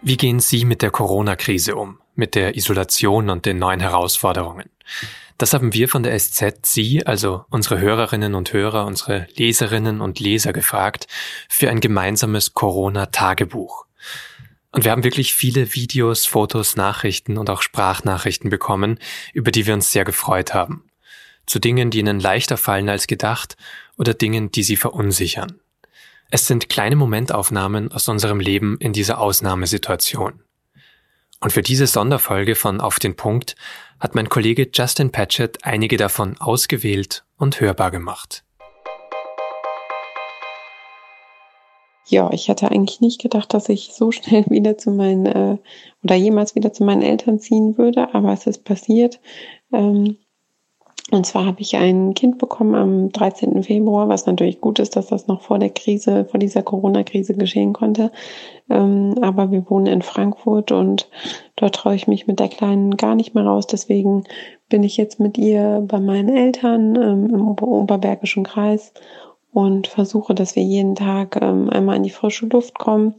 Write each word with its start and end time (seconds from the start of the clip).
Wie 0.00 0.16
gehen 0.16 0.38
Sie 0.38 0.64
mit 0.64 0.82
der 0.82 0.92
Corona-Krise 0.92 1.74
um, 1.74 1.98
mit 2.14 2.36
der 2.36 2.56
Isolation 2.56 3.30
und 3.30 3.46
den 3.46 3.58
neuen 3.58 3.80
Herausforderungen? 3.80 4.70
Das 5.38 5.52
haben 5.52 5.72
wir 5.72 5.88
von 5.88 6.04
der 6.04 6.16
SZ 6.18 6.66
Sie, 6.66 7.04
also 7.04 7.44
unsere 7.50 7.80
Hörerinnen 7.80 8.36
und 8.36 8.52
Hörer, 8.52 8.86
unsere 8.86 9.26
Leserinnen 9.34 10.00
und 10.00 10.20
Leser 10.20 10.52
gefragt, 10.52 11.08
für 11.48 11.68
ein 11.68 11.80
gemeinsames 11.80 12.54
Corona-Tagebuch. 12.54 13.86
Und 14.70 14.84
wir 14.84 14.92
haben 14.92 15.04
wirklich 15.04 15.34
viele 15.34 15.74
Videos, 15.74 16.26
Fotos, 16.26 16.76
Nachrichten 16.76 17.36
und 17.36 17.50
auch 17.50 17.62
Sprachnachrichten 17.62 18.50
bekommen, 18.50 19.00
über 19.32 19.50
die 19.50 19.66
wir 19.66 19.74
uns 19.74 19.90
sehr 19.90 20.04
gefreut 20.04 20.54
haben. 20.54 20.90
Zu 21.46 21.58
Dingen, 21.58 21.90
die 21.90 21.98
Ihnen 21.98 22.20
leichter 22.20 22.56
fallen 22.56 22.88
als 22.88 23.08
gedacht 23.08 23.56
oder 23.96 24.14
Dingen, 24.14 24.52
die 24.52 24.62
Sie 24.62 24.76
verunsichern. 24.76 25.60
Es 26.30 26.46
sind 26.46 26.68
kleine 26.68 26.94
Momentaufnahmen 26.94 27.90
aus 27.90 28.06
unserem 28.06 28.38
Leben 28.38 28.76
in 28.80 28.92
dieser 28.92 29.18
Ausnahmesituation. 29.18 30.42
Und 31.40 31.52
für 31.52 31.62
diese 31.62 31.86
Sonderfolge 31.86 32.54
von 32.54 32.82
Auf 32.82 32.98
den 32.98 33.16
Punkt 33.16 33.56
hat 33.98 34.14
mein 34.14 34.28
Kollege 34.28 34.68
Justin 34.70 35.10
Patchett 35.10 35.64
einige 35.64 35.96
davon 35.96 36.36
ausgewählt 36.38 37.24
und 37.38 37.62
hörbar 37.62 37.90
gemacht. 37.90 38.44
Ja, 42.06 42.30
ich 42.30 42.50
hatte 42.50 42.70
eigentlich 42.70 43.00
nicht 43.00 43.22
gedacht, 43.22 43.54
dass 43.54 43.70
ich 43.70 43.94
so 43.94 44.12
schnell 44.12 44.44
wieder 44.50 44.76
zu 44.76 44.90
meinen 44.90 45.24
äh, 45.24 45.56
oder 46.02 46.14
jemals 46.14 46.54
wieder 46.54 46.74
zu 46.74 46.84
meinen 46.84 47.02
Eltern 47.02 47.38
ziehen 47.38 47.78
würde, 47.78 48.12
aber 48.12 48.34
es 48.34 48.46
ist 48.46 48.64
passiert. 48.64 49.18
Ähm, 49.72 50.18
und 51.10 51.24
zwar 51.24 51.46
habe 51.46 51.62
ich 51.62 51.74
ein 51.74 52.12
Kind 52.12 52.36
bekommen 52.36 52.74
am 52.74 53.12
13. 53.12 53.62
Februar, 53.62 54.08
was 54.08 54.26
natürlich 54.26 54.60
gut 54.60 54.78
ist, 54.78 54.94
dass 54.94 55.06
das 55.06 55.26
noch 55.26 55.40
vor 55.40 55.58
der 55.58 55.70
Krise, 55.70 56.26
vor 56.26 56.38
dieser 56.38 56.62
Corona-Krise 56.62 57.34
geschehen 57.34 57.72
konnte. 57.72 58.12
Ähm, 58.68 59.14
aber 59.22 59.50
wir 59.50 59.68
wohnen 59.70 59.86
in 59.86 60.02
Frankfurt 60.02 60.70
und 60.70 61.08
dort 61.56 61.74
traue 61.74 61.94
ich 61.94 62.08
mich 62.08 62.26
mit 62.26 62.40
der 62.40 62.48
Kleinen 62.48 62.98
gar 62.98 63.14
nicht 63.14 63.34
mehr 63.34 63.44
raus. 63.44 63.66
Deswegen 63.66 64.24
bin 64.68 64.82
ich 64.82 64.98
jetzt 64.98 65.18
mit 65.18 65.38
ihr 65.38 65.82
bei 65.86 65.98
meinen 65.98 66.28
Eltern 66.28 66.94
ähm, 66.96 67.34
im 67.34 67.48
Ober 67.48 67.68
Oberbergischen 67.68 68.44
Kreis 68.44 68.92
und 69.54 69.86
versuche, 69.86 70.34
dass 70.34 70.56
wir 70.56 70.62
jeden 70.62 70.94
Tag 70.94 71.38
ähm, 71.40 71.70
einmal 71.70 71.96
in 71.96 72.02
die 72.02 72.10
frische 72.10 72.46
Luft 72.46 72.78
kommen 72.78 73.14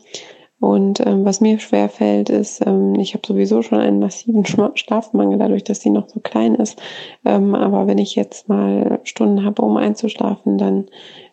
und 0.60 1.00
ähm, 1.06 1.24
was 1.24 1.40
mir 1.40 1.60
schwer 1.60 1.88
fällt, 1.88 2.30
ist, 2.30 2.66
ähm, 2.66 2.96
ich 2.96 3.14
habe 3.14 3.26
sowieso 3.26 3.62
schon 3.62 3.80
einen 3.80 4.00
massiven 4.00 4.46
Schlafmangel, 4.46 5.40
dadurch, 5.40 5.64
dass 5.64 5.80
sie 5.80 5.90
noch 5.90 6.10
so 6.10 6.20
klein 6.20 6.56
ist. 6.56 6.82
Ähm, 7.24 7.56
aber 7.56 7.88
wenn 7.88 7.98
ich 7.98 8.16
jetzt 8.16 8.50
mal 8.50 9.00
Stunden 9.04 9.46
habe, 9.46 9.62
um 9.62 9.78
einzuschlafen, 9.78 10.58
dann 10.58 10.88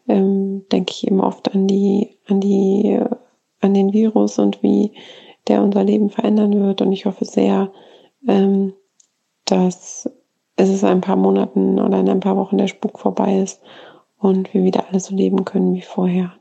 ähm, 0.06 0.64
denke 0.70 0.92
ich 0.92 1.06
eben 1.06 1.20
oft 1.20 1.52
an 1.52 1.66
die, 1.66 2.18
an 2.28 2.40
die, 2.40 3.00
an 3.60 3.74
den 3.74 3.92
Virus 3.92 4.38
und 4.38 4.62
wie 4.62 4.92
der 5.48 5.60
unser 5.60 5.82
Leben 5.82 6.10
verändern 6.10 6.62
wird. 6.62 6.80
Und 6.80 6.92
ich 6.92 7.04
hoffe 7.04 7.24
sehr, 7.24 7.72
ähm, 8.28 8.74
dass 9.44 10.08
es 10.54 10.84
ein 10.84 11.00
paar 11.00 11.16
Monaten 11.16 11.80
oder 11.80 11.98
in 11.98 12.08
ein 12.08 12.20
paar 12.20 12.36
Wochen 12.36 12.58
der 12.58 12.68
Spuk 12.68 13.00
vorbei 13.00 13.40
ist 13.40 13.60
und 14.18 14.54
wir 14.54 14.62
wieder 14.62 14.84
alle 14.88 15.00
so 15.00 15.16
leben 15.16 15.44
können 15.44 15.74
wie 15.74 15.82
vorher. 15.82 16.32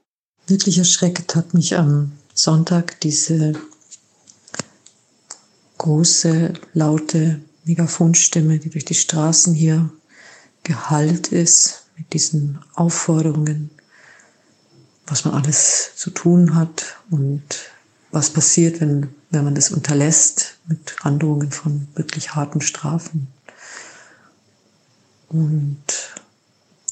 Wirklich 0.46 0.78
erschreckt 0.78 1.36
hat 1.36 1.56
mich 1.56 1.76
am 1.76 2.12
Sonntag 2.36 3.00
diese 3.00 3.54
große, 5.78 6.54
laute 6.74 7.40
Megafonstimme, 7.64 8.60
die 8.60 8.70
durch 8.70 8.84
die 8.84 8.94
Straßen 8.94 9.54
hier 9.54 9.90
gehallt 10.64 11.30
ist, 11.30 11.86
mit 11.98 12.12
diesen 12.12 12.60
Aufforderungen, 12.74 13.70
was 15.08 15.24
man 15.24 15.34
alles 15.34 15.92
zu 15.96 16.10
tun 16.10 16.56
hat 16.56 16.98
und 17.10 17.44
was 18.12 18.32
passiert, 18.32 18.82
wenn, 18.82 19.08
wenn 19.30 19.46
man 19.46 19.56
das 19.56 19.72
unterlässt, 19.72 20.58
mit 20.68 20.98
Androhungen 21.04 21.52
von 21.52 21.88
wirklich 21.96 22.36
harten 22.36 22.60
Strafen. 22.60 23.28
Und 25.30 25.84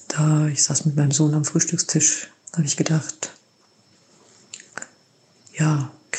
da, 0.07 0.47
ich 0.47 0.63
saß 0.63 0.85
mit 0.85 0.95
meinem 0.95 1.11
Sohn 1.11 1.33
am 1.33 1.43
Frühstückstisch, 1.43 2.29
habe 2.53 2.65
ich 2.65 2.77
gedacht, 2.77 3.32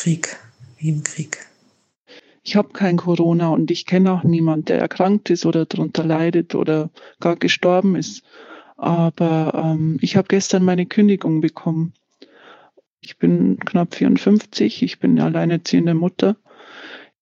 Krieg, 0.05 0.37
wie 0.77 0.91
im 0.91 1.03
Krieg. 1.03 1.39
Ich 2.43 2.57
habe 2.57 2.75
kein 2.75 2.99
Corona 2.99 3.49
und 3.49 3.71
ich 3.71 3.87
kenne 3.87 4.13
auch 4.13 4.23
niemanden, 4.23 4.67
der 4.67 4.79
erkrankt 4.79 5.31
ist 5.31 5.47
oder 5.47 5.65
darunter 5.65 6.05
leidet 6.05 6.55
oder 6.55 6.91
gar 7.21 7.37
gestorben 7.37 7.97
ist. 7.97 8.23
Aber 8.77 9.55
ähm, 9.65 9.97
ich 10.03 10.19
habe 10.19 10.29
gestern 10.29 10.63
meine 10.63 10.85
Kündigung 10.85 11.41
bekommen. 11.41 11.95
Ich 13.01 13.17
bin 13.17 13.59
knapp 13.61 13.95
54, 13.95 14.83
ich 14.83 14.99
bin 14.99 15.19
alleinerziehende 15.19 15.95
Mutter. 15.95 16.37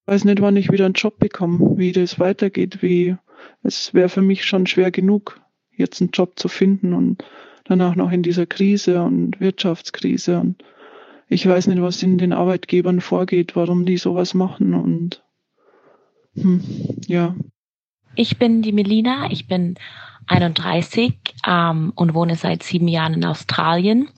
Ich 0.00 0.12
weiß 0.12 0.25
nicht, 0.25 0.41
wann 0.41 0.56
ich 0.56 0.72
wieder 0.72 0.87
einen 0.87 0.94
Job 0.94 1.21
bekomme, 1.21 1.78
wie 1.78 1.92
das 1.92 2.19
weitergeht, 2.19 2.82
wie 2.82 3.15
es 3.62 3.94
wäre 3.94 4.09
für 4.09 4.22
mich 4.22 4.44
schon 4.44 4.66
schwer 4.66 4.91
genug, 4.91 5.41
jetzt 5.76 6.00
einen 6.00 6.10
Job 6.10 6.32
zu 6.34 6.48
finden 6.48 6.94
und 6.94 7.25
danach 7.62 7.94
noch 7.94 8.10
in 8.10 8.25
dieser 8.25 8.47
Krise 8.47 9.04
und 9.04 9.38
Wirtschaftskrise 9.38 10.41
und 10.41 10.65
ich 11.32 11.47
weiß 11.47 11.69
nicht, 11.69 11.81
was 11.81 12.03
in 12.03 12.19
den 12.19 12.32
Arbeitgebern 12.32 13.00
vorgeht, 13.00 13.56
warum 13.56 13.87
die 13.87 13.97
sowas 13.97 14.34
machen 14.34 14.75
und 14.75 15.22
hm, 16.34 16.62
ja. 17.06 17.34
Ich 18.15 18.38
bin 18.38 18.62
die 18.62 18.72
Melina, 18.72 19.31
ich 19.31 19.47
bin 19.47 19.76
31 20.26 21.15
ähm, 21.47 21.92
und 21.94 22.15
wohne 22.15 22.37
seit 22.37 22.62
sieben 22.62 22.88
Jahren 22.88 23.15
in 23.15 23.25
Australien 23.25 24.09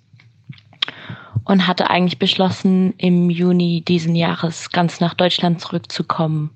und 1.44 1.66
hatte 1.68 1.90
eigentlich 1.90 2.18
beschlossen, 2.18 2.94
im 2.98 3.30
Juni 3.30 3.82
diesen 3.86 4.16
Jahres 4.16 4.70
ganz 4.70 5.00
nach 5.00 5.14
Deutschland 5.14 5.60
zurückzukommen. 5.60 6.50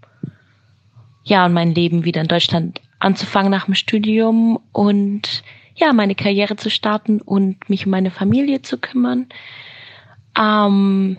Ja, 1.25 1.47
und 1.47 1.53
mein 1.53 1.75
Leben 1.75 2.05
wieder 2.05 2.21
in 2.21 2.29
Deutschland 2.29 2.81
anzufangen 2.99 3.51
nach 3.51 3.67
dem 3.67 3.75
Studium 3.75 4.59
und 4.73 5.45
ja, 5.77 5.93
meine 5.93 6.17
Karriere 6.17 6.57
zu 6.57 6.71
starten 6.71 7.21
und 7.21 7.71
mich 7.71 7.87
um 7.87 7.93
meine 7.93 8.11
Familie 8.11 8.63
zu 8.63 8.79
kümmern. 8.79 9.27
Ähm, 10.39 11.19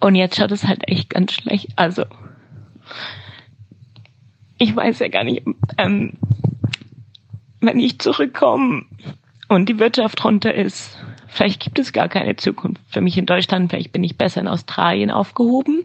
und 0.00 0.14
jetzt 0.14 0.36
schaut 0.36 0.52
es 0.52 0.66
halt 0.66 0.88
echt 0.88 1.10
ganz 1.10 1.32
schlecht. 1.32 1.68
Also, 1.76 2.04
ich 4.58 4.74
weiß 4.74 4.98
ja 5.00 5.08
gar 5.08 5.24
nicht, 5.24 5.42
ähm, 5.76 6.12
wenn 7.60 7.78
ich 7.78 7.98
zurückkomme 7.98 8.84
und 9.48 9.68
die 9.68 9.78
Wirtschaft 9.78 10.24
runter 10.24 10.54
ist, 10.54 10.98
vielleicht 11.26 11.60
gibt 11.62 11.78
es 11.78 11.92
gar 11.92 12.08
keine 12.08 12.36
Zukunft 12.36 12.80
für 12.88 13.00
mich 13.00 13.18
in 13.18 13.26
Deutschland, 13.26 13.70
vielleicht 13.70 13.92
bin 13.92 14.04
ich 14.04 14.16
besser 14.16 14.40
in 14.40 14.48
Australien 14.48 15.10
aufgehoben. 15.10 15.84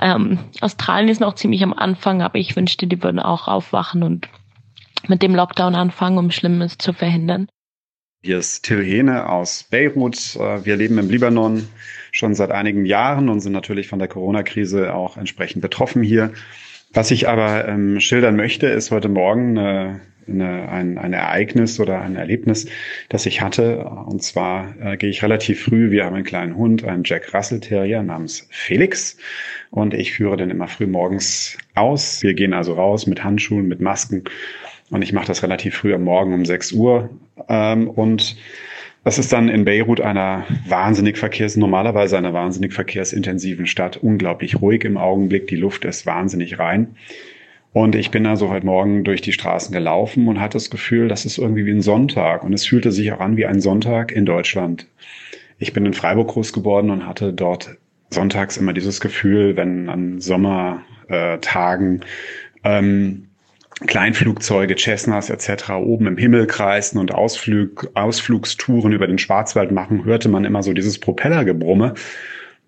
Ähm, 0.00 0.38
Australien 0.60 1.08
ist 1.10 1.20
noch 1.20 1.34
ziemlich 1.34 1.62
am 1.62 1.74
Anfang, 1.74 2.22
aber 2.22 2.38
ich 2.38 2.56
wünschte, 2.56 2.86
die 2.86 3.02
würden 3.02 3.20
auch 3.20 3.48
aufwachen 3.48 4.02
und 4.02 4.28
mit 5.08 5.22
dem 5.22 5.34
Lockdown 5.34 5.74
anfangen, 5.74 6.18
um 6.18 6.30
Schlimmes 6.30 6.78
zu 6.78 6.92
verhindern. 6.92 7.48
Hier 8.24 8.38
ist 8.38 8.62
Till 8.62 8.84
Hene 8.84 9.28
aus 9.28 9.64
Beirut. 9.64 10.36
Äh, 10.36 10.64
wir 10.64 10.76
leben 10.76 10.96
im 10.98 11.10
Libanon 11.10 11.66
schon 12.12 12.36
seit 12.36 12.52
einigen 12.52 12.86
Jahren 12.86 13.28
und 13.28 13.40
sind 13.40 13.50
natürlich 13.50 13.88
von 13.88 13.98
der 13.98 14.06
Corona-Krise 14.06 14.94
auch 14.94 15.16
entsprechend 15.16 15.60
betroffen 15.60 16.04
hier. 16.04 16.32
Was 16.92 17.10
ich 17.10 17.28
aber 17.28 17.66
ähm, 17.66 17.98
schildern 17.98 18.36
möchte, 18.36 18.68
ist 18.68 18.92
heute 18.92 19.08
Morgen 19.08 19.58
eine, 19.58 20.00
eine, 20.28 20.68
ein, 20.68 20.98
ein 20.98 21.12
Ereignis 21.14 21.80
oder 21.80 22.00
ein 22.00 22.14
Erlebnis, 22.14 22.68
das 23.08 23.26
ich 23.26 23.40
hatte. 23.40 23.86
Und 23.86 24.22
zwar 24.22 24.72
äh, 24.80 24.96
gehe 24.96 25.10
ich 25.10 25.24
relativ 25.24 25.64
früh, 25.64 25.90
wir 25.90 26.04
haben 26.04 26.14
einen 26.14 26.24
kleinen 26.24 26.54
Hund, 26.56 26.84
einen 26.84 27.02
Jack 27.02 27.34
Russell 27.34 27.58
Terrier 27.58 28.04
namens 28.04 28.46
Felix. 28.50 29.16
Und 29.72 29.94
ich 29.94 30.12
führe 30.12 30.36
den 30.36 30.50
immer 30.50 30.68
früh 30.68 30.86
morgens 30.86 31.58
aus. 31.74 32.22
Wir 32.22 32.34
gehen 32.34 32.52
also 32.52 32.74
raus 32.74 33.08
mit 33.08 33.24
Handschuhen, 33.24 33.66
mit 33.66 33.80
Masken 33.80 34.22
und 34.92 35.02
ich 35.02 35.12
mache 35.12 35.26
das 35.26 35.42
relativ 35.42 35.74
früh 35.74 35.94
am 35.94 36.04
Morgen 36.04 36.34
um 36.34 36.44
6 36.44 36.72
Uhr. 36.72 37.08
Ähm, 37.48 37.88
und 37.88 38.36
das 39.04 39.18
ist 39.18 39.32
dann 39.32 39.48
in 39.48 39.64
Beirut 39.64 40.02
einer 40.02 40.46
wahnsinnig 40.68 41.16
verkehrs, 41.16 41.56
normalerweise 41.56 42.18
einer 42.18 42.34
wahnsinnig 42.34 42.74
verkehrsintensiven 42.74 43.66
Stadt, 43.66 43.96
unglaublich 43.96 44.60
ruhig 44.60 44.84
im 44.84 44.98
Augenblick. 44.98 45.48
Die 45.48 45.56
Luft 45.56 45.86
ist 45.86 46.04
wahnsinnig 46.04 46.58
rein. 46.58 46.94
Und 47.72 47.94
ich 47.94 48.10
bin 48.10 48.26
also 48.26 48.50
heute 48.50 48.66
Morgen 48.66 49.02
durch 49.02 49.22
die 49.22 49.32
Straßen 49.32 49.72
gelaufen 49.72 50.28
und 50.28 50.40
hatte 50.40 50.56
das 50.56 50.68
Gefühl, 50.68 51.08
das 51.08 51.24
ist 51.24 51.38
irgendwie 51.38 51.64
wie 51.64 51.72
ein 51.72 51.80
Sonntag. 51.80 52.44
Und 52.44 52.52
es 52.52 52.66
fühlte 52.66 52.92
sich 52.92 53.12
auch 53.12 53.20
an 53.20 53.38
wie 53.38 53.46
ein 53.46 53.62
Sonntag 53.62 54.12
in 54.12 54.26
Deutschland. 54.26 54.86
Ich 55.58 55.72
bin 55.72 55.86
in 55.86 55.94
Freiburg 55.94 56.28
groß 56.28 56.52
geworden 56.52 56.90
und 56.90 57.06
hatte 57.06 57.32
dort 57.32 57.78
sonntags 58.10 58.58
immer 58.58 58.74
dieses 58.74 59.00
Gefühl, 59.00 59.56
wenn 59.56 59.88
an 59.88 60.20
Sommertagen 60.20 62.02
ähm, 62.62 63.28
Kleinflugzeuge, 63.86 64.76
Cessnas 64.76 65.30
etc. 65.30 65.70
oben 65.70 66.06
im 66.06 66.16
Himmel 66.16 66.46
kreisen 66.46 66.98
und 66.98 67.12
Ausflug, 67.12 67.90
Ausflugstouren 67.94 68.92
über 68.92 69.06
den 69.06 69.18
Schwarzwald 69.18 69.72
machen, 69.72 70.04
hörte 70.04 70.28
man 70.28 70.44
immer 70.44 70.62
so 70.62 70.72
dieses 70.72 70.98
Propellergebrumme. 70.98 71.94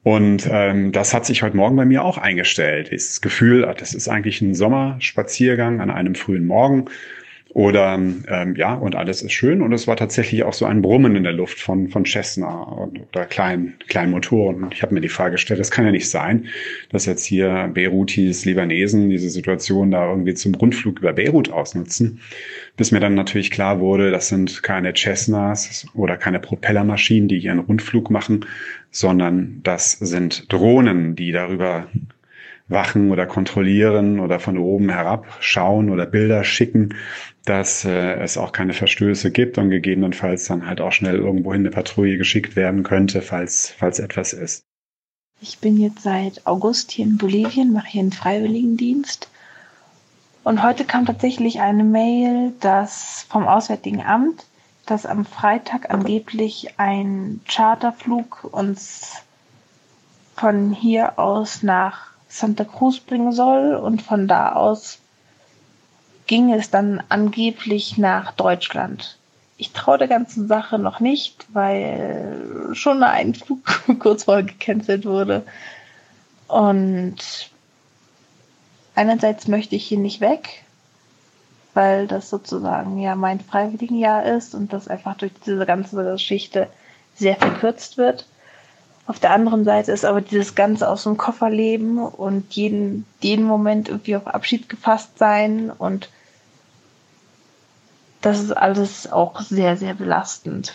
Und 0.02 0.46
ähm, 0.50 0.92
das 0.92 1.14
hat 1.14 1.24
sich 1.24 1.42
heute 1.42 1.56
Morgen 1.56 1.76
bei 1.76 1.86
mir 1.86 2.04
auch 2.04 2.18
eingestellt. 2.18 2.92
Das 2.92 3.22
Gefühl, 3.22 3.64
ah, 3.64 3.72
das 3.72 3.94
ist 3.94 4.08
eigentlich 4.08 4.42
ein 4.42 4.54
Sommerspaziergang 4.54 5.80
an 5.80 5.90
einem 5.90 6.14
frühen 6.14 6.46
Morgen. 6.46 6.84
Oder 7.54 7.94
ähm, 7.94 8.56
ja, 8.56 8.74
und 8.74 8.96
alles 8.96 9.22
ist 9.22 9.32
schön. 9.32 9.62
Und 9.62 9.72
es 9.72 9.86
war 9.86 9.96
tatsächlich 9.96 10.42
auch 10.42 10.52
so 10.52 10.66
ein 10.66 10.82
Brummen 10.82 11.14
in 11.14 11.22
der 11.22 11.32
Luft 11.32 11.60
von, 11.60 11.88
von 11.88 12.04
Cessna 12.04 12.66
oder 13.12 13.26
kleinen, 13.26 13.74
kleinen 13.86 14.10
Motoren. 14.10 14.64
Und 14.64 14.74
ich 14.74 14.82
habe 14.82 14.92
mir 14.92 15.00
die 15.00 15.08
Frage 15.08 15.32
gestellt, 15.32 15.60
das 15.60 15.70
kann 15.70 15.84
ja 15.84 15.92
nicht 15.92 16.10
sein, 16.10 16.46
dass 16.90 17.06
jetzt 17.06 17.24
hier 17.24 17.70
Beirutis, 17.72 18.44
Libanesen 18.44 19.08
diese 19.08 19.30
Situation 19.30 19.92
da 19.92 20.10
irgendwie 20.10 20.34
zum 20.34 20.56
Rundflug 20.56 20.98
über 20.98 21.12
Beirut 21.12 21.48
ausnutzen. 21.48 22.20
Bis 22.76 22.90
mir 22.90 22.98
dann 22.98 23.14
natürlich 23.14 23.52
klar 23.52 23.78
wurde, 23.78 24.10
das 24.10 24.26
sind 24.26 24.64
keine 24.64 24.92
Cessnas 24.92 25.86
oder 25.94 26.16
keine 26.16 26.40
Propellermaschinen, 26.40 27.28
die 27.28 27.38
ihren 27.38 27.60
Rundflug 27.60 28.10
machen, 28.10 28.46
sondern 28.90 29.60
das 29.62 29.92
sind 29.92 30.52
Drohnen, 30.52 31.14
die 31.14 31.30
darüber 31.30 31.86
wachen 32.66 33.12
oder 33.12 33.26
kontrollieren 33.26 34.18
oder 34.18 34.40
von 34.40 34.58
oben 34.58 34.88
herab 34.88 35.26
schauen 35.38 35.90
oder 35.90 36.06
Bilder 36.06 36.42
schicken 36.42 36.94
dass 37.44 37.84
äh, 37.84 38.14
es 38.20 38.38
auch 38.38 38.52
keine 38.52 38.72
Verstöße 38.72 39.30
gibt 39.30 39.58
und 39.58 39.70
gegebenenfalls 39.70 40.46
dann 40.46 40.66
halt 40.66 40.80
auch 40.80 40.92
schnell 40.92 41.16
irgendwohin 41.16 41.62
eine 41.62 41.70
Patrouille 41.70 42.16
geschickt 42.16 42.56
werden 42.56 42.82
könnte, 42.82 43.20
falls, 43.20 43.74
falls 43.76 43.98
etwas 43.98 44.32
ist. 44.32 44.64
Ich 45.40 45.58
bin 45.58 45.76
jetzt 45.76 46.02
seit 46.02 46.46
August 46.46 46.90
hier 46.90 47.04
in 47.04 47.18
Bolivien, 47.18 47.72
mache 47.72 47.88
hier 47.88 48.00
einen 48.00 48.12
Freiwilligendienst. 48.12 49.28
Und 50.42 50.62
heute 50.62 50.84
kam 50.84 51.06
tatsächlich 51.06 51.60
eine 51.60 51.84
Mail, 51.84 52.52
dass 52.60 53.26
vom 53.28 53.46
Auswärtigen 53.46 54.02
Amt, 54.02 54.46
dass 54.86 55.06
am 55.06 55.24
Freitag 55.24 55.90
angeblich 55.90 56.78
ein 56.78 57.40
Charterflug 57.48 58.44
uns 58.52 59.22
von 60.34 60.72
hier 60.72 61.18
aus 61.18 61.62
nach 61.62 62.08
Santa 62.28 62.64
Cruz 62.64 63.00
bringen 63.00 63.32
soll 63.32 63.74
und 63.74 64.02
von 64.02 64.28
da 64.28 64.52
aus 64.52 64.98
ging 66.26 66.52
es 66.52 66.70
dann 66.70 67.02
angeblich 67.08 67.98
nach 67.98 68.32
Deutschland. 68.32 69.18
Ich 69.56 69.72
traue 69.72 69.98
der 69.98 70.08
ganzen 70.08 70.48
Sache 70.48 70.78
noch 70.78 71.00
nicht, 71.00 71.46
weil 71.52 72.70
schon 72.72 73.02
ein 73.02 73.34
Flug 73.34 73.60
kurz 73.98 74.24
vorher 74.24 74.44
gecancelt 74.44 75.04
wurde. 75.04 75.44
Und 76.48 77.50
einerseits 78.94 79.48
möchte 79.48 79.76
ich 79.76 79.86
hier 79.86 79.98
nicht 79.98 80.20
weg, 80.20 80.64
weil 81.72 82.06
das 82.06 82.30
sozusagen 82.30 82.98
ja 82.98 83.14
mein 83.14 83.40
Freiwilligenjahr 83.40 84.24
ist 84.24 84.54
und 84.54 84.72
das 84.72 84.88
einfach 84.88 85.16
durch 85.16 85.32
diese 85.46 85.66
ganze 85.66 86.02
Geschichte 86.04 86.68
sehr 87.14 87.36
verkürzt 87.36 87.96
wird. 87.96 88.26
Auf 89.06 89.18
der 89.18 89.32
anderen 89.32 89.64
Seite 89.64 89.92
ist 89.92 90.04
aber 90.04 90.22
dieses 90.22 90.54
Ganze 90.54 90.88
aus 90.88 91.02
dem 91.02 91.18
Koffer 91.18 91.50
leben 91.50 91.98
und 91.98 92.54
jeden, 92.54 93.04
jeden 93.20 93.44
Moment 93.44 93.88
irgendwie 93.88 94.16
auf 94.16 94.26
Abschied 94.26 94.68
gefasst 94.68 95.18
sein 95.18 95.70
und 95.70 96.08
das 98.22 98.40
ist 98.40 98.52
alles 98.52 99.12
auch 99.12 99.40
sehr, 99.40 99.76
sehr 99.76 99.92
belastend. 99.92 100.74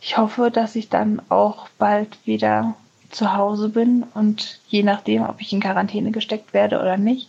Ich 0.00 0.16
hoffe, 0.16 0.50
dass 0.50 0.74
ich 0.74 0.88
dann 0.88 1.20
auch 1.28 1.68
bald 1.76 2.18
wieder 2.26 2.74
zu 3.10 3.34
Hause 3.34 3.68
bin 3.68 4.04
und 4.14 4.60
je 4.68 4.82
nachdem, 4.82 5.24
ob 5.24 5.42
ich 5.42 5.52
in 5.52 5.60
Quarantäne 5.60 6.10
gesteckt 6.10 6.54
werde 6.54 6.80
oder 6.80 6.96
nicht, 6.96 7.28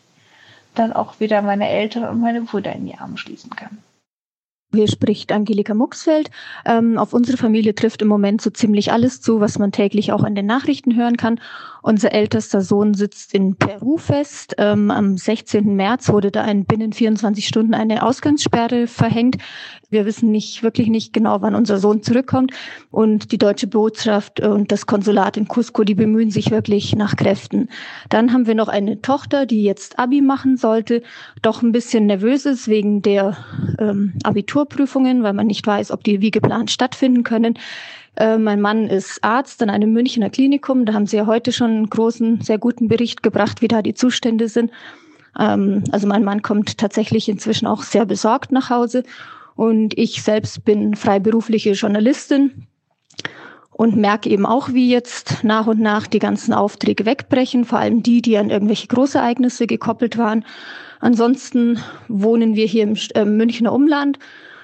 dann 0.75 0.94
auch 0.94 1.19
wieder 1.19 1.42
meine 1.42 1.68
Eltern 1.68 2.06
und 2.06 2.21
meine 2.21 2.42
Brüder 2.42 2.71
in 2.74 2.86
die 2.86 2.95
Arme 2.95 3.18
schließen 3.18 3.50
kann. 3.50 3.80
Hier 4.73 4.88
spricht 4.88 5.33
Angelika 5.33 5.73
Muxfeld. 5.73 6.29
Ähm, 6.65 6.97
auf 6.97 7.13
unsere 7.13 7.38
Familie 7.38 7.75
trifft 7.75 8.01
im 8.01 8.07
Moment 8.07 8.41
so 8.41 8.50
ziemlich 8.50 8.94
alles 8.94 9.19
zu, 9.19 9.41
was 9.41 9.59
man 9.59 9.73
täglich 9.73 10.13
auch 10.13 10.23
an 10.23 10.33
den 10.33 10.45
Nachrichten 10.45 10.95
hören 10.95 11.18
kann. 11.18 11.41
Unser 11.81 12.13
ältester 12.13 12.62
Sohn 12.62 12.94
sitzt 12.94 13.33
in 13.33 13.56
Peru 13.56 13.97
fest. 13.97 14.56
Ähm, 14.57 14.89
am 14.89 15.18
16. 15.18 15.75
März 15.75 16.09
wurde 16.09 16.31
da 16.31 16.45
in 16.45 16.63
binnen 16.63 16.94
24 16.94 17.45
Stunden 17.47 17.73
eine 17.73 18.03
Ausgangssperre 18.03 18.88
verhängt. 18.88 19.38
Wir 19.92 20.06
wissen 20.06 20.32
nicht, 20.32 20.64
wirklich 20.64 20.88
nicht 20.88 21.12
genau, 21.12 21.42
wann 21.42 21.54
unser 21.54 21.78
Sohn 21.78 22.02
zurückkommt. 22.02 22.54
Und 22.92 23.34
die 23.34 23.38
deutsche 23.38 23.68
Botschaft 23.68 24.40
und 24.40 24.72
das 24.72 24.86
Konsulat 24.86 25.36
in 25.36 25.50
Cusco, 25.50 25.84
die 25.84 25.96
bemühen 25.96 26.32
sich 26.32 26.50
wirklich 26.50 26.96
nach 26.96 27.18
Kräften. 27.18 27.68
Dann 28.08 28.32
haben 28.32 28.48
wir 28.48 28.56
noch 28.56 28.70
eine 28.70 29.02
Tochter, 29.02 29.46
die 29.46 29.64
jetzt 29.64 30.00
Abi 30.00 30.22
machen 30.22 30.56
sollte, 30.56 31.04
doch 31.42 31.62
ein 31.62 31.74
bisschen 31.74 32.06
nervös 32.06 32.46
ist 32.46 32.70
wegen 32.70 33.02
der 33.02 33.36
ähm, 33.80 34.14
Abiturprüfungen, 34.24 35.24
weil 35.24 35.34
man 35.34 35.48
nicht 35.48 35.68
weiß, 35.68 35.92
ob 35.92 36.06
die 36.06 36.22
wie 36.22 36.32
geplant 36.32 36.72
stattfinden 36.72 37.24
können. 37.24 37.60
Äh, 38.16 38.38
mein 38.38 38.62
Mann 38.62 38.88
ist 38.88 39.22
Arzt 39.26 39.62
an 39.62 39.70
einem 39.70 39.92
Münchner 39.92 40.30
Klinikum. 40.30 40.86
Da 40.86 40.94
haben 40.94 41.06
sie 41.06 41.18
ja 41.18 41.26
heute 41.26 41.52
schon 41.52 41.72
einen 41.72 41.90
großen, 41.90 42.40
sehr 42.40 42.58
guten 42.60 42.88
Bericht 42.88 43.24
gebracht, 43.24 43.62
wie 43.62 43.68
da 43.68 43.82
die 43.82 43.94
Zustände 43.94 44.48
sind. 44.48 44.72
Ähm, 45.38 45.84
also 45.92 46.08
mein 46.08 46.24
Mann 46.24 46.42
kommt 46.42 46.78
tatsächlich 46.78 47.28
inzwischen 47.28 47.68
auch 47.68 47.84
sehr 47.84 48.06
besorgt 48.06 48.54
nach 48.54 48.70
Hause. 48.70 49.04
Und 49.62 49.96
ich 49.96 50.24
selbst 50.24 50.66
bin 50.66 50.96
freiberufliche 50.96 51.74
Journalistin 51.74 52.66
und 53.69 53.96
merke 53.96 54.28
eben 54.28 54.48
auch, 54.48 54.69
wie 54.69 54.90
jetzt 54.90 55.44
nach 55.44 55.68
und 55.68 55.80
nach 55.80 56.08
die 56.08 56.18
ganzen 56.18 56.52
Aufträge 56.52 57.06
wegbrechen, 57.06 57.63
vor 57.63 57.78
allem 57.78 58.02
die, 58.02 58.24
die 58.24 58.40
an 58.40 58.50
irgendwelche 58.50 58.88
Großereignisse 58.88 59.68
gekoppelt 59.68 60.18
waren. 60.18 60.46
Ansonsten 61.00 61.78
wohnen 62.08 62.56
wir 62.56 62.66
hier 62.66 62.81
im 62.81 62.98
äh, 63.13 63.24
Münchner 63.24 63.72
Umland 63.72 64.18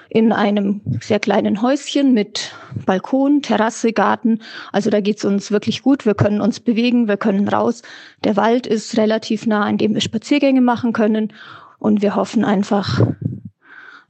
in 0.08 0.32
einem 0.32 0.80
sehr 1.00 1.20
kleinen 1.20 1.62
Häuschen 1.62 2.12
mit 2.12 2.52
Balkon, 2.84 3.40
Terrasse, 3.40 3.92
Garten. 3.92 4.40
Also 4.72 4.90
da 4.90 5.00
geht's 5.00 5.24
uns 5.24 5.52
wirklich 5.52 5.82
gut. 5.82 6.06
Wir 6.06 6.16
können 6.16 6.40
uns 6.40 6.58
bewegen, 6.58 7.06
wir 7.06 7.18
können 7.18 7.46
raus. 7.46 7.82
Der 8.24 8.34
Wald 8.34 8.66
ist 8.66 8.98
relativ 8.98 9.46
nah, 9.46 9.68
in 9.70 9.78
dem 9.78 9.94
wir 9.94 10.00
Spaziergänge 10.00 10.60
machen 10.60 10.92
können. 10.92 11.32
Und 11.78 12.02
wir 12.02 12.16
hoffen 12.16 12.44
einfach, 12.44 13.00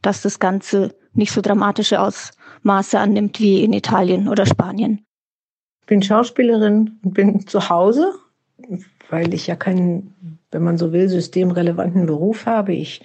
dass 0.03 0.23
das 0.23 0.39
Ganze 0.39 0.95
nicht 1.13 1.33
so 1.33 1.41
dramatische 1.41 2.01
Ausmaße 2.01 2.99
annimmt 2.99 3.41
wie 3.41 3.65
in 3.65 3.73
Italien 3.73 4.29
oder 4.29 4.47
Spanien. 4.47 5.05
Ich 5.81 5.87
bin 5.87 6.03
Schauspielerin 6.03 6.99
und 7.03 7.15
bin 7.15 7.47
zu 7.47 7.69
Hause, 7.69 8.13
weil 9.11 9.33
ich 9.35 9.47
ja 9.47 9.57
keinen, 9.57 10.39
wenn 10.51 10.63
man 10.63 10.79
so 10.79 10.93
will, 10.93 11.09
systemrelevanten 11.09 12.07
Beruf 12.07 12.47
habe. 12.47 12.75
Ich 12.75 13.03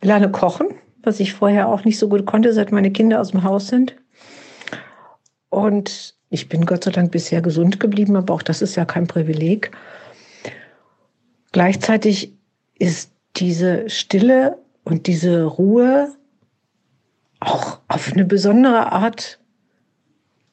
lerne 0.00 0.30
kochen, 0.30 0.68
was 1.02 1.20
ich 1.20 1.34
vorher 1.34 1.68
auch 1.68 1.84
nicht 1.84 1.98
so 1.98 2.08
gut 2.08 2.26
konnte, 2.26 2.52
seit 2.52 2.72
meine 2.72 2.92
Kinder 2.92 3.20
aus 3.20 3.32
dem 3.32 3.42
Haus 3.42 3.68
sind. 3.68 3.96
Und 5.50 6.14
ich 6.30 6.48
bin 6.48 6.64
Gott 6.64 6.84
sei 6.84 6.92
Dank 6.92 7.12
bisher 7.12 7.42
gesund 7.42 7.78
geblieben, 7.78 8.16
aber 8.16 8.32
auch 8.32 8.42
das 8.42 8.62
ist 8.62 8.74
ja 8.76 8.84
kein 8.84 9.06
Privileg. 9.06 9.70
Gleichzeitig 11.52 12.32
ist 12.78 13.12
diese 13.36 13.90
Stille 13.90 14.61
und 14.84 15.06
diese 15.06 15.44
Ruhe 15.44 16.14
auch 17.40 17.80
auf 17.88 18.12
eine 18.12 18.24
besondere 18.24 18.92
Art 18.92 19.40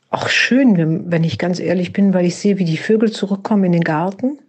auch 0.09 0.27
schön, 0.27 1.11
wenn 1.11 1.23
ich 1.23 1.37
ganz 1.37 1.59
ehrlich 1.59 1.93
bin, 1.93 2.13
weil 2.13 2.25
ich 2.25 2.35
sehe, 2.35 2.57
wie 2.57 2.65
die 2.65 2.77
Vögel 2.77 3.11
zurückkommen 3.11 3.65
in 3.65 3.73
den 3.73 3.83
Garten 3.83 4.39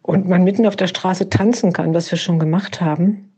und 0.00 0.28
man 0.28 0.44
mitten 0.44 0.66
auf 0.66 0.76
der 0.76 0.86
Straße 0.86 1.28
tanzen 1.28 1.72
kann, 1.72 1.94
was 1.94 2.10
wir 2.10 2.18
schon 2.18 2.38
gemacht 2.38 2.80
haben. 2.80 3.30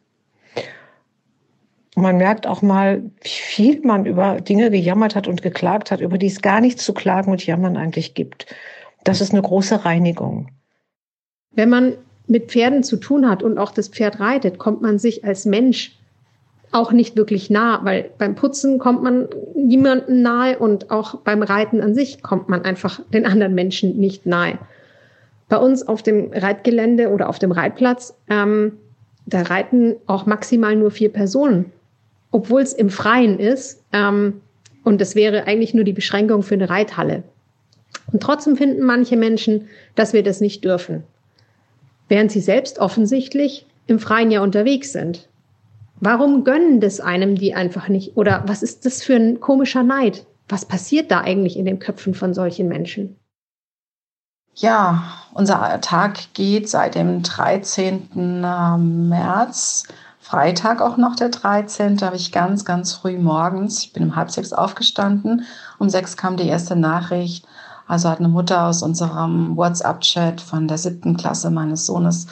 Und 1.97 2.03
man 2.03 2.19
merkt 2.19 2.47
auch 2.47 2.63
mal, 2.63 3.03
wie 3.23 3.29
viel 3.29 3.81
man 3.81 4.05
über 4.05 4.41
Dinge 4.41 4.71
gejammert 4.71 5.17
hat 5.17 5.27
und 5.27 5.43
geklagt 5.43 5.91
hat, 5.91 6.01
über 6.01 6.19
die 6.19 6.27
es 6.27 6.43
gar 6.43 6.61
nichts 6.61 6.85
zu 6.85 6.93
klagen 6.93 7.33
und 7.33 7.45
jammern 7.45 7.77
eigentlich 7.77 8.15
gibt. 8.15 8.47
Das 9.03 9.21
ist 9.21 9.33
eine 9.33 9.43
große 9.43 9.85
Reinigung. 9.85 10.51
Wenn 11.53 11.71
man 11.71 11.95
mit 12.29 12.51
Pferden 12.51 12.83
zu 12.83 12.97
tun 12.97 13.29
hat 13.29 13.43
und 13.43 13.59
auch 13.59 13.73
das 13.73 13.89
Pferd 13.89 14.21
reitet, 14.21 14.59
kommt 14.59 14.83
man 14.83 14.99
sich 14.99 15.25
als 15.25 15.45
Mensch 15.45 15.97
auch 16.73 16.93
nicht 16.93 17.17
wirklich 17.17 17.49
nah, 17.49 17.81
weil 17.85 18.11
beim 18.19 18.35
Putzen 18.35 18.79
kommt 18.79 19.03
man 19.03 19.29
niemandem 19.55 20.23
nahe 20.23 20.59
und 20.59 20.91
auch 20.91 21.21
beim 21.21 21.43
Reiten 21.43 21.81
an 21.81 21.95
sich 21.95 22.23
kommt 22.23 22.49
man 22.49 22.65
einfach 22.65 23.01
den 23.13 23.25
anderen 23.25 23.55
Menschen 23.55 23.97
nicht 23.97 24.27
nahe. 24.27 24.59
Bei 25.49 25.59
uns 25.59 25.87
auf 25.87 26.03
dem 26.03 26.33
Reitgelände 26.33 27.11
oder 27.11 27.29
auf 27.29 27.39
dem 27.39 27.53
Reitplatz, 27.53 28.15
ähm, 28.29 28.73
da 29.27 29.43
reiten 29.43 29.97
auch 30.07 30.27
maximal 30.27 30.75
nur 30.75 30.91
vier 30.91 31.13
Personen, 31.13 31.73
obwohl 32.33 32.63
es 32.63 32.73
im 32.73 32.91
Freien 32.91 33.39
ist. 33.39 33.83
Ähm, 33.93 34.41
und 34.83 35.01
das 35.01 35.15
wäre 35.15 35.47
eigentlich 35.47 35.73
nur 35.73 35.85
die 35.85 35.93
Beschränkung 35.93 36.43
für 36.43 36.55
eine 36.55 36.69
Reithalle. 36.69 37.23
Und 38.13 38.23
trotzdem 38.23 38.57
finden 38.57 38.83
manche 38.83 39.17
Menschen, 39.17 39.69
dass 39.95 40.13
wir 40.13 40.23
das 40.23 40.41
nicht 40.41 40.65
dürfen 40.65 41.05
während 42.09 42.33
sie 42.33 42.41
selbst 42.41 42.79
offensichtlich 42.79 43.67
im 43.87 43.99
freien 43.99 44.31
Jahr 44.31 44.43
unterwegs 44.43 44.93
sind. 44.93 45.29
Warum 46.01 46.45
gönnen 46.45 46.81
das 46.81 47.01
einem 47.01 47.37
die 47.37 47.55
einfach 47.55 47.89
nicht? 47.89 48.17
Oder 48.17 48.45
was 48.47 48.63
ist 48.63 48.85
das 48.85 49.03
für 49.03 49.17
ein 49.17 49.41
komischer 49.41 49.83
Neid? 49.83 50.27
Was 50.49 50.65
passiert 50.65 51.11
da 51.11 51.21
eigentlich 51.21 51.57
in 51.59 51.65
den 51.65 51.79
Köpfen 51.79 52.15
von 52.15 52.35
solchen 52.35 52.69
Menschen? 52.69 53.17
Ja, 54.55 55.03
unser 55.35 55.81
Tag 55.81 56.33
geht 56.35 56.69
seit 56.69 56.95
dem 56.95 57.23
13. 57.23 58.09
Ähm, 58.15 59.09
März, 59.09 59.85
Freitag 60.19 60.81
auch 60.81 60.97
noch 60.97 61.15
der 61.15 61.29
13. 61.29 61.99
Da 61.99 62.07
habe 62.07 62.17
ich 62.17 62.33
ganz, 62.33 62.65
ganz 62.65 62.95
früh 62.95 63.19
morgens, 63.19 63.85
ich 63.85 63.93
bin 63.93 64.03
um 64.03 64.17
halb 64.17 64.31
sechs 64.31 64.53
aufgestanden, 64.53 65.45
um 65.79 65.91
sechs 65.91 66.17
kam 66.17 66.37
die 66.37 66.49
erste 66.49 66.75
Nachricht, 66.75 67.47
also 67.87 68.09
hat 68.09 68.19
eine 68.19 68.29
Mutter 68.29 68.67
aus 68.67 68.83
unserem 68.83 69.57
WhatsApp-Chat 69.57 70.41
von 70.41 70.69
der 70.69 70.79
siebten 70.79 71.17
Klasse 71.17 71.51
meines 71.51 71.87
Sohnes 71.87 72.27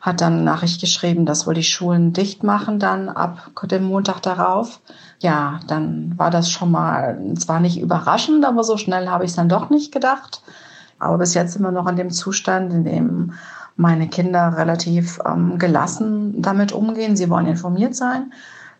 hat 0.00 0.22
dann 0.22 0.44
Nachricht 0.44 0.80
geschrieben, 0.80 1.26
dass 1.26 1.46
wohl 1.46 1.54
die 1.54 1.62
Schulen 1.62 2.12
dicht 2.12 2.42
machen 2.42 2.78
dann 2.78 3.08
ab 3.08 3.50
dem 3.64 3.84
Montag 3.84 4.20
darauf. 4.22 4.80
Ja, 5.18 5.60
dann 5.66 6.14
war 6.16 6.30
das 6.30 6.50
schon 6.50 6.70
mal 6.70 7.34
zwar 7.36 7.60
nicht 7.60 7.78
überraschend, 7.78 8.44
aber 8.46 8.64
so 8.64 8.78
schnell 8.78 9.08
habe 9.08 9.24
ich 9.24 9.30
es 9.30 9.36
dann 9.36 9.50
doch 9.50 9.68
nicht 9.68 9.92
gedacht. 9.92 10.42
Aber 10.98 11.18
bis 11.18 11.34
jetzt 11.34 11.52
sind 11.52 11.62
wir 11.62 11.70
noch 11.70 11.86
in 11.86 11.96
dem 11.96 12.10
Zustand, 12.10 12.72
in 12.72 12.84
dem 12.84 13.32
meine 13.76 14.08
Kinder 14.08 14.56
relativ 14.56 15.18
ähm, 15.26 15.58
gelassen 15.58 16.40
damit 16.40 16.72
umgehen. 16.72 17.16
Sie 17.16 17.28
wollen 17.28 17.46
informiert 17.46 17.94
sein. 17.94 18.32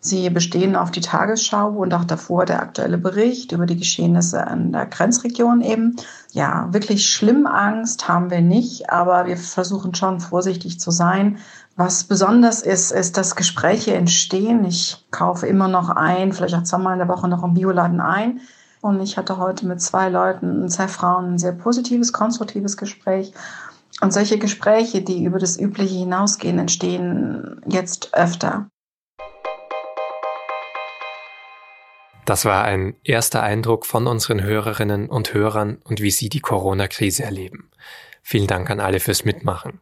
Sie 0.03 0.31
bestehen 0.31 0.77
auf 0.77 0.91
die 0.91 1.03
Tagesschau 1.03 1.69
und 1.73 1.93
auch 1.93 2.05
davor 2.05 2.47
der 2.47 2.63
aktuelle 2.63 2.97
Bericht 2.97 3.53
über 3.53 3.67
die 3.67 3.77
Geschehnisse 3.77 4.43
in 4.51 4.73
der 4.73 4.87
Grenzregion 4.87 5.61
eben. 5.61 5.97
Ja, 6.33 6.69
wirklich 6.73 7.11
schlimm 7.11 7.47
Angst 7.47 8.09
haben 8.09 8.31
wir 8.31 8.41
nicht, 8.41 8.89
aber 8.89 9.27
wir 9.27 9.37
versuchen 9.37 9.95
schon 9.95 10.21
vorsichtig 10.21 10.81
zu 10.81 10.91
sein. 10.91 11.37
Was 11.77 12.05
besonders 12.05 12.63
ist, 12.63 12.93
ist, 12.93 13.19
dass 13.19 13.37
Gespräche 13.37 13.93
entstehen. 13.93 14.65
Ich 14.65 15.05
kaufe 15.11 15.47
immer 15.47 15.69
noch 15.69 15.91
ein, 15.91 16.33
vielleicht 16.33 16.55
auch 16.55 16.63
zweimal 16.63 16.95
in 16.95 17.01
der 17.01 17.09
Woche 17.09 17.29
noch 17.29 17.45
im 17.45 17.53
Bioladen 17.53 18.01
ein. 18.01 18.41
Und 18.81 19.03
ich 19.03 19.19
hatte 19.19 19.37
heute 19.37 19.67
mit 19.67 19.83
zwei 19.83 20.09
Leuten, 20.09 20.67
zwei 20.71 20.89
Frauen, 20.89 21.35
ein 21.35 21.39
sehr 21.39 21.53
positives, 21.53 22.15
konstruktives 22.15 22.79
Gespräch. 22.79 23.35
Und 24.01 24.15
solche 24.15 24.39
Gespräche, 24.39 25.03
die 25.03 25.25
über 25.25 25.39
das 25.39 25.61
Übliche 25.61 25.99
hinausgehen, 25.99 26.59
entstehen 26.59 27.61
jetzt 27.67 28.15
öfter. 28.15 28.71
Das 32.25 32.45
war 32.45 32.65
ein 32.65 32.95
erster 33.03 33.43
Eindruck 33.43 33.87
von 33.87 34.07
unseren 34.07 34.43
Hörerinnen 34.43 35.09
und 35.09 35.35
Hörern 35.35 35.79
und 35.85 36.01
wie 36.01 36.11
sie 36.11 36.29
die 36.29 36.41
Corona-Krise 36.41 37.25
erleben. 37.25 37.71
Vielen 38.23 38.47
Dank 38.47 38.71
an 38.71 38.81
alle 38.81 39.01
fürs 39.01 39.25
Mitmachen. 39.25 39.81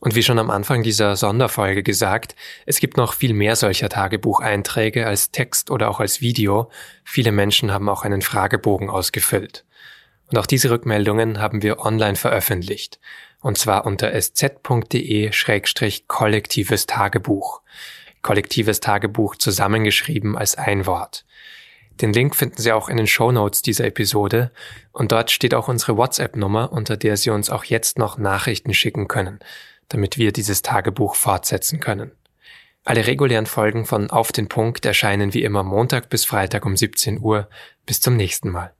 Und 0.00 0.14
wie 0.14 0.22
schon 0.22 0.38
am 0.38 0.50
Anfang 0.50 0.82
dieser 0.82 1.14
Sonderfolge 1.14 1.82
gesagt, 1.82 2.34
es 2.64 2.80
gibt 2.80 2.96
noch 2.96 3.12
viel 3.12 3.34
mehr 3.34 3.54
solcher 3.54 3.90
Tagebucheinträge 3.90 5.06
als 5.06 5.30
Text 5.30 5.70
oder 5.70 5.90
auch 5.90 6.00
als 6.00 6.22
Video. 6.22 6.70
Viele 7.04 7.32
Menschen 7.32 7.70
haben 7.70 7.90
auch 7.90 8.02
einen 8.02 8.22
Fragebogen 8.22 8.88
ausgefüllt. 8.88 9.66
Und 10.30 10.38
auch 10.38 10.46
diese 10.46 10.70
Rückmeldungen 10.70 11.38
haben 11.38 11.60
wir 11.62 11.80
online 11.80 12.16
veröffentlicht. 12.16 12.98
Und 13.40 13.58
zwar 13.58 13.84
unter 13.84 14.12
sz.de-kollektives 14.12 16.86
Tagebuch. 16.86 17.60
Kollektives 18.22 18.80
Tagebuch 18.80 19.36
zusammengeschrieben 19.36 20.38
als 20.38 20.56
ein 20.56 20.86
Wort. 20.86 21.26
Den 22.00 22.12
Link 22.12 22.34
finden 22.34 22.60
Sie 22.62 22.72
auch 22.72 22.88
in 22.88 22.96
den 22.96 23.06
Show 23.06 23.30
Notes 23.30 23.60
dieser 23.62 23.84
Episode 23.84 24.50
und 24.92 25.12
dort 25.12 25.30
steht 25.30 25.54
auch 25.54 25.68
unsere 25.68 25.96
WhatsApp-Nummer, 25.96 26.72
unter 26.72 26.96
der 26.96 27.16
Sie 27.16 27.30
uns 27.30 27.50
auch 27.50 27.64
jetzt 27.64 27.98
noch 27.98 28.16
Nachrichten 28.16 28.72
schicken 28.72 29.06
können, 29.06 29.40
damit 29.88 30.16
wir 30.16 30.32
dieses 30.32 30.62
Tagebuch 30.62 31.14
fortsetzen 31.14 31.80
können. 31.80 32.12
Alle 32.84 33.06
regulären 33.06 33.46
Folgen 33.46 33.84
von 33.84 34.10
Auf 34.10 34.32
den 34.32 34.48
Punkt 34.48 34.86
erscheinen 34.86 35.34
wie 35.34 35.42
immer 35.42 35.62
Montag 35.62 36.08
bis 36.08 36.24
Freitag 36.24 36.64
um 36.64 36.76
17 36.76 37.20
Uhr. 37.20 37.48
Bis 37.84 38.00
zum 38.00 38.16
nächsten 38.16 38.48
Mal. 38.48 38.72